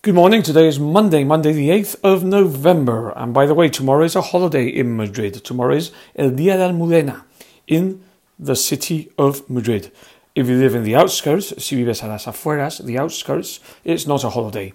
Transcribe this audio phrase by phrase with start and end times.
[0.00, 0.44] Good morning.
[0.44, 3.12] Today is Monday, Monday the 8th of November.
[3.16, 5.44] And by the way, tomorrow is a holiday in Madrid.
[5.44, 7.24] Tomorrow is El Día de Almudena
[7.66, 8.04] in
[8.38, 9.90] the city of Madrid.
[10.36, 14.22] If you live in the outskirts, si vives a las afueras, the outskirts, it's not
[14.22, 14.72] a holiday.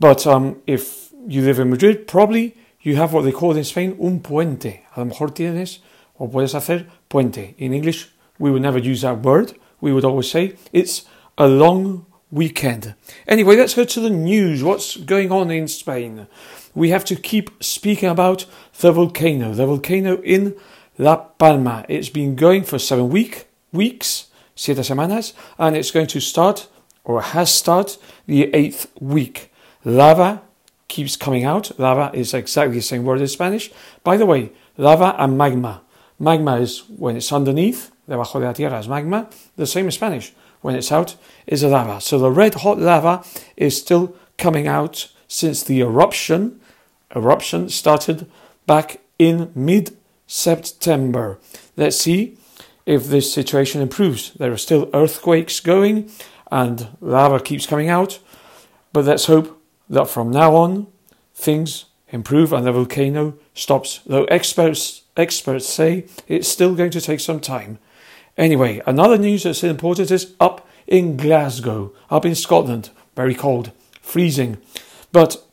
[0.00, 3.96] But um, if you live in Madrid, probably you have what they call in Spain
[4.02, 4.80] un puente.
[4.96, 5.78] A lo mejor tienes
[6.18, 7.54] o puedes hacer puente.
[7.56, 8.08] In English,
[8.40, 9.52] we would never use that word.
[9.80, 11.04] We would always say it's
[11.38, 12.94] a long weekend.
[13.26, 14.62] Anyway, let's go to the news.
[14.62, 16.26] What's going on in Spain?
[16.74, 18.46] We have to keep speaking about
[18.78, 19.52] the volcano.
[19.52, 20.56] The volcano in
[20.98, 21.84] La Palma.
[21.88, 26.68] It's been going for seven week weeks, siete semanas, and it's going to start
[27.04, 27.96] or has started
[28.26, 29.52] the eighth week.
[29.84, 30.42] Lava
[30.88, 31.78] keeps coming out.
[31.78, 33.70] Lava is exactly the same word in Spanish.
[34.04, 35.82] By the way, lava and magma.
[36.18, 40.34] Magma is when it's underneath, debajo de la tierra is magma, the same in Spanish
[40.60, 42.00] when it's out is lava.
[42.00, 43.24] So the red hot lava
[43.56, 46.60] is still coming out since the eruption.
[47.14, 48.30] Eruption started
[48.66, 51.38] back in mid September.
[51.76, 52.38] Let's see
[52.86, 54.32] if this situation improves.
[54.34, 56.10] There are still earthquakes going
[56.50, 58.18] and lava keeps coming out,
[58.92, 60.86] but let's hope that from now on
[61.34, 64.00] things improve and the volcano stops.
[64.06, 67.78] Though experts experts say it's still going to take some time.
[68.40, 72.88] Anyway, another news that's important is up in Glasgow, up in Scotland.
[73.14, 74.56] Very cold, freezing.
[75.12, 75.44] But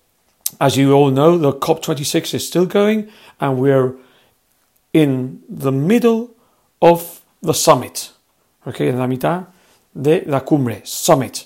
[0.62, 3.10] as you all know, the COP26 is still going,
[3.42, 3.94] and we're
[4.94, 6.34] in the middle
[6.82, 8.14] of the summit.
[8.66, 9.48] Okay, en la mitad
[9.94, 11.46] de la cumbre, summit.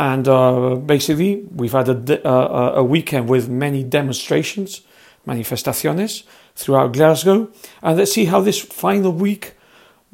[0.00, 4.80] And uh, basically, we've had a, uh, a weekend with many demonstrations,
[5.28, 6.24] manifestaciones
[6.56, 7.52] throughout Glasgow.
[7.82, 9.54] And let's see how this final week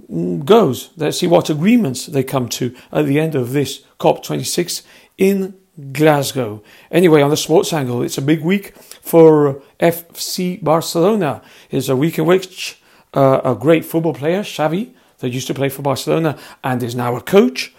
[0.08, 0.90] goes.
[0.96, 4.82] Let's see what agreements they come to at the end of this COP26
[5.18, 5.54] in
[5.92, 6.62] Glasgow.
[6.90, 11.42] Anyway, on the sports angle, it's a big week for FC Barcelona.
[11.70, 12.80] It's a week in which
[13.14, 17.16] uh, a great football player, Xavi, that used to play for Barcelona and is now
[17.16, 17.74] a coach,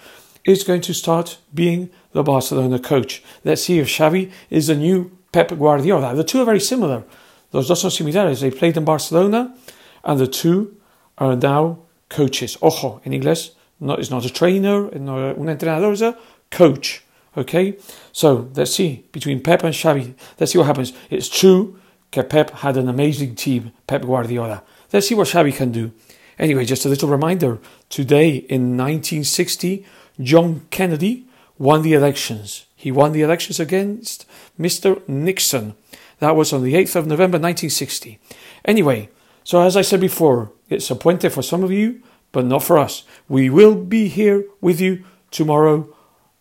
[0.46, 3.24] is going to start being the Barcelona coach.
[3.44, 6.16] Let's see if Xavi is the new Pep Guardiola.
[6.16, 7.04] The two are very similar.
[7.52, 8.42] Los dos son similares.
[8.42, 9.56] They played in Barcelona,
[10.04, 10.78] and the two
[11.18, 12.58] are now coaches.
[12.62, 16.18] Ojo, in English, not, it's not a trainer, not un entrenador, it's a
[16.52, 17.04] coach.
[17.38, 17.78] Okay?
[18.12, 20.14] So let's see between Pep and Xavi.
[20.40, 20.94] Let's see what happens.
[21.10, 21.80] It's true
[22.12, 24.64] that Pep had an amazing team, Pep Guardiola.
[24.92, 25.92] Let's see what Xavi can do.
[26.38, 27.60] Anyway, just a little reminder
[27.90, 29.86] today in 1960,
[30.22, 31.28] John Kennedy
[31.58, 32.66] won the elections.
[32.76, 34.26] He won the elections against
[34.58, 35.08] Mr.
[35.08, 35.76] Nixon.
[36.20, 38.20] That was on the 8th of November 1960.
[38.66, 39.10] Anyway,
[39.44, 42.78] so as I said before, it's a puente for some of you, but not for
[42.78, 43.04] us.
[43.28, 45.94] We will be here with you tomorrow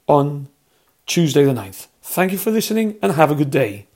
[0.06, 0.48] on
[1.06, 1.88] Tuesday the 9th.
[2.02, 3.87] Thank you for listening and have a good day.